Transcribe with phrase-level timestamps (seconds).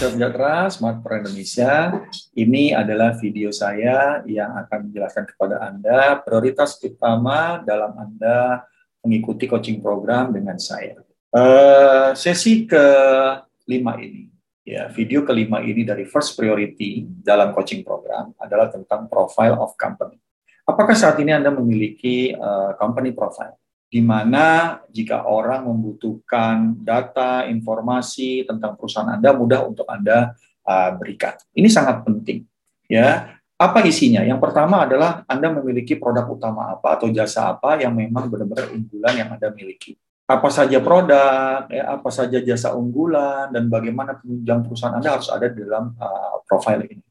[0.00, 1.92] Salam sejahtera, Smart Pro Indonesia.
[2.32, 8.64] Ini adalah video saya yang akan menjelaskan kepada Anda prioritas utama dalam Anda
[9.04, 10.96] mengikuti coaching program dengan saya.
[11.28, 14.32] Uh, sesi kelima ini,
[14.64, 20.16] ya video kelima ini dari first priority dalam coaching program adalah tentang profile of company.
[20.64, 23.59] Apakah saat ini Anda memiliki uh, company profile?
[23.90, 30.30] Di mana jika orang membutuhkan data, informasi tentang perusahaan Anda mudah untuk Anda
[30.62, 31.34] uh, berikan.
[31.50, 32.46] Ini sangat penting.
[32.86, 34.22] Ya, apa isinya?
[34.22, 39.14] Yang pertama adalah Anda memiliki produk utama apa atau jasa apa yang memang benar-benar unggulan
[39.18, 39.98] yang Anda miliki.
[40.30, 45.50] Apa saja produk, ya, apa saja jasa unggulan, dan bagaimana penunjang perusahaan Anda harus ada
[45.50, 47.02] dalam uh, profile ini.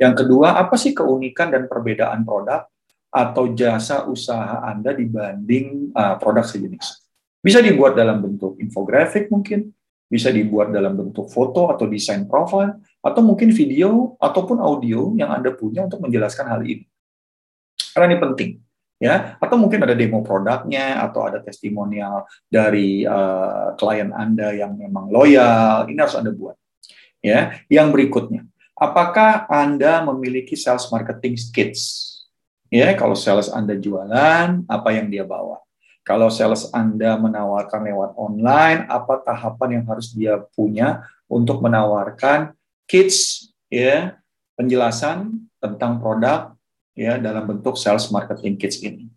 [0.00, 2.64] Yang kedua, apa sih keunikan dan perbedaan produk
[3.08, 7.04] atau jasa usaha Anda dibanding uh, produk sejenis.
[7.40, 9.72] Bisa dibuat dalam bentuk infografik mungkin,
[10.08, 15.54] bisa dibuat dalam bentuk foto atau desain profile, atau mungkin video ataupun audio yang Anda
[15.54, 16.84] punya untuk menjelaskan hal ini.
[17.94, 18.50] Karena ini penting,
[18.98, 19.38] ya.
[19.38, 25.86] Atau mungkin ada demo produknya atau ada testimonial dari uh, klien Anda yang memang loyal.
[25.88, 26.58] Ini harus Anda buat.
[27.18, 28.46] Ya, yang berikutnya,
[28.78, 32.17] apakah Anda memiliki sales marketing skills?
[32.68, 35.64] Ya, kalau sales Anda jualan, apa yang dia bawa?
[36.04, 42.52] Kalau sales Anda menawarkan lewat online, apa tahapan yang harus dia punya untuk menawarkan
[42.84, 44.20] kits ya,
[44.56, 46.52] penjelasan tentang produk
[46.92, 49.08] ya dalam bentuk sales marketing kits ini.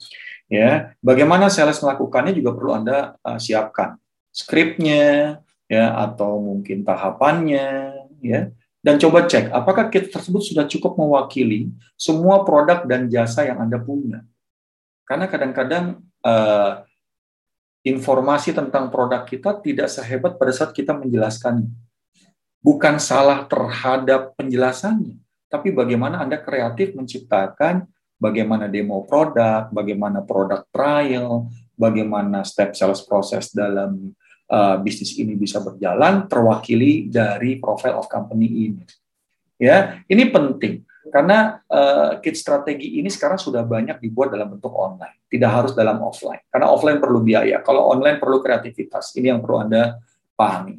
[0.51, 3.95] Ya, bagaimana sales melakukannya juga perlu Anda uh, siapkan
[4.31, 11.69] skripnya ya atau mungkin tahapannya ya dan coba cek apakah kit tersebut sudah cukup mewakili
[11.93, 14.25] semua produk dan jasa yang Anda punya.
[15.05, 16.81] Karena kadang-kadang uh,
[17.85, 21.69] informasi tentang produk kita tidak sehebat pada saat kita menjelaskannya.
[22.61, 25.17] Bukan salah terhadap penjelasannya,
[25.49, 27.89] tapi bagaimana Anda kreatif menciptakan
[28.21, 34.13] bagaimana demo produk, bagaimana produk trial, bagaimana step sales process dalam
[34.51, 38.83] uh, bisnis ini bisa berjalan terwakili dari profile of company ini.
[39.55, 45.25] Ya, ini penting karena uh, kit strategi ini sekarang sudah banyak dibuat dalam bentuk online,
[45.27, 46.45] tidak harus dalam offline.
[46.47, 49.17] Karena offline perlu biaya, kalau online perlu kreativitas.
[49.17, 49.97] Ini yang perlu Anda
[50.37, 50.77] pahami.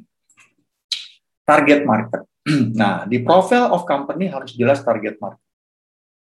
[1.43, 2.23] Target market.
[2.75, 5.47] Nah, di profile of company harus jelas target market.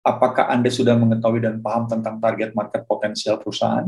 [0.03, 3.86] Apakah Anda sudah mengetahui dan paham tentang target market potensial perusahaan?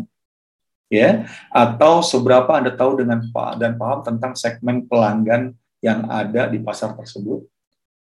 [0.91, 1.25] Ya
[1.55, 3.23] atau seberapa Anda tahu dengan
[3.57, 7.47] dan paham tentang segmen pelanggan yang ada di pasar tersebut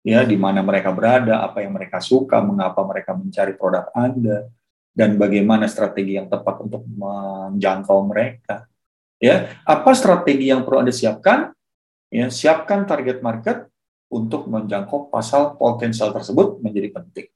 [0.01, 4.49] ya di mana mereka berada, apa yang mereka suka, mengapa mereka mencari produk Anda
[4.91, 8.67] dan bagaimana strategi yang tepat untuk menjangkau mereka.
[9.21, 11.53] Ya, apa strategi yang perlu Anda siapkan?
[12.11, 13.69] Ya, siapkan target market
[14.11, 17.27] untuk menjangkau pasal potensial tersebut menjadi penting.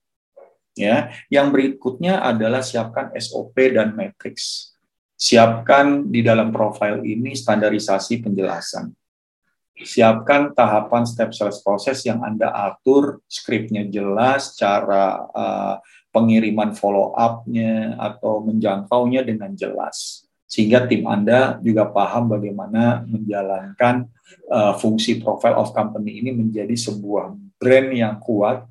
[0.76, 4.75] Ya, yang berikutnya adalah siapkan SOP dan matrix
[5.16, 8.92] Siapkan di dalam profil ini standarisasi penjelasan.
[9.76, 15.76] Siapkan tahapan step sales proses yang Anda atur, skripnya jelas, cara uh,
[16.12, 20.28] pengiriman follow up-nya atau menjangkaunya dengan jelas.
[20.48, 24.08] Sehingga tim Anda juga paham bagaimana menjalankan
[24.52, 28.68] uh, fungsi profile of company ini menjadi sebuah brand yang kuat,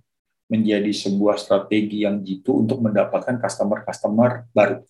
[0.49, 4.85] menjadi sebuah strategi yang jitu untuk mendapatkan customer-customer baru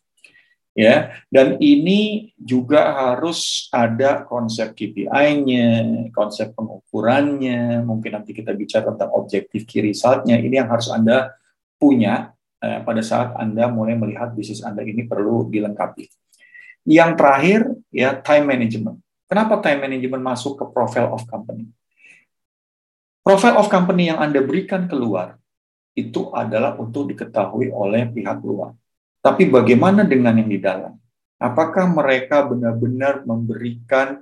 [0.74, 9.14] ya dan ini juga harus ada konsep KPI-nya, konsep pengukurannya, mungkin nanti kita bicara tentang
[9.14, 11.30] objektif key result-nya, ini yang harus Anda
[11.78, 16.10] punya eh, pada saat Anda mulai melihat bisnis Anda ini perlu dilengkapi.
[16.84, 19.00] Yang terakhir ya time management.
[19.24, 21.70] Kenapa time management masuk ke profile of company?
[23.24, 25.40] Profile of company yang Anda berikan keluar
[25.96, 28.76] itu adalah untuk diketahui oleh pihak luar
[29.24, 30.92] tapi bagaimana dengan yang di dalam?
[31.40, 34.20] Apakah mereka benar-benar memberikan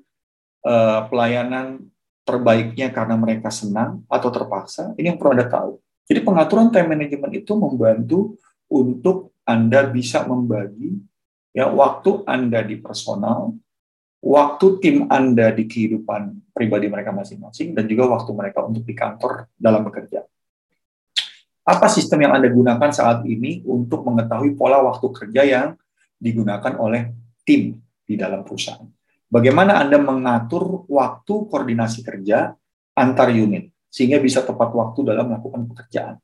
[0.62, 1.82] uh, pelayanan
[2.22, 4.94] terbaiknya karena mereka senang atau terpaksa?
[4.94, 5.82] Ini yang perlu Anda tahu.
[6.06, 8.38] Jadi pengaturan time management itu membantu
[8.70, 11.02] untuk Anda bisa membagi
[11.50, 13.58] ya waktu Anda di personal,
[14.22, 19.50] waktu tim Anda di kehidupan pribadi mereka masing-masing, dan juga waktu mereka untuk di kantor
[19.58, 20.22] dalam bekerja.
[21.62, 25.66] Apa sistem yang Anda gunakan saat ini untuk mengetahui pola waktu kerja yang
[26.18, 27.14] digunakan oleh
[27.46, 28.86] tim di dalam perusahaan?
[29.30, 32.52] Bagaimana Anda mengatur waktu koordinasi kerja
[32.98, 36.18] antar unit sehingga bisa tepat waktu dalam melakukan pekerjaan?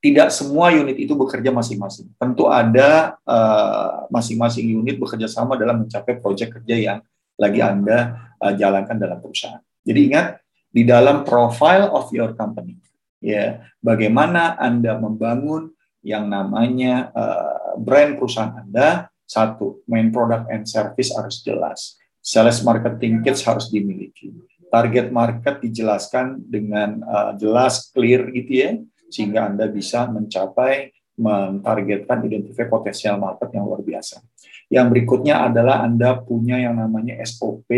[0.00, 2.10] Tidak semua unit itu bekerja masing-masing.
[2.18, 6.98] Tentu ada uh, masing-masing unit bekerja sama dalam mencapai proyek kerja yang
[7.38, 9.60] lagi Anda uh, jalankan dalam perusahaan.
[9.84, 10.40] Jadi ingat,
[10.70, 12.78] di dalam profile of your company.
[13.20, 19.12] Ya, bagaimana Anda membangun yang namanya uh, brand perusahaan Anda?
[19.28, 22.00] Satu, main product and service harus jelas.
[22.18, 24.34] Sales marketing kits harus dimiliki.
[24.72, 28.70] Target market dijelaskan dengan uh, jelas, clear gitu ya,
[29.12, 30.90] sehingga Anda bisa mencapai
[31.20, 34.24] mentargetkan identifikasi potensial market yang luar biasa.
[34.72, 37.68] Yang berikutnya adalah Anda punya yang namanya SOP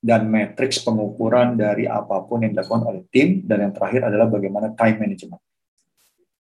[0.00, 4.72] dan matriks pengukuran dari apa pun yang dilakukan oleh tim dan yang terakhir adalah bagaimana
[4.72, 5.40] time management.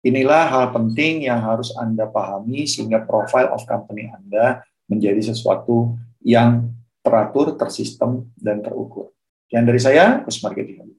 [0.04, 6.76] Inilah hal penting yang harus Anda pahami sehingga profile of company Anda menjadi sesuatu yang
[7.00, 9.14] teratur, tersistem, dan terukur.
[9.48, 10.92] Yang dari saya, Gus Marketing.